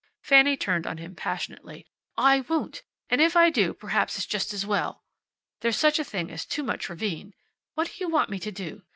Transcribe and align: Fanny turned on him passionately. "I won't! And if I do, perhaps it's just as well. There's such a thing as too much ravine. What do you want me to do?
Fanny 0.23 0.57
turned 0.57 0.87
on 0.87 0.97
him 0.97 1.13
passionately. 1.15 1.85
"I 2.17 2.39
won't! 2.49 2.81
And 3.11 3.21
if 3.21 3.35
I 3.35 3.51
do, 3.51 3.71
perhaps 3.71 4.15
it's 4.17 4.25
just 4.25 4.51
as 4.51 4.65
well. 4.65 5.03
There's 5.59 5.77
such 5.77 5.99
a 5.99 6.03
thing 6.03 6.31
as 6.31 6.43
too 6.43 6.63
much 6.63 6.89
ravine. 6.89 7.35
What 7.75 7.89
do 7.91 7.93
you 8.03 8.09
want 8.09 8.31
me 8.31 8.39
to 8.39 8.51
do? 8.51 8.81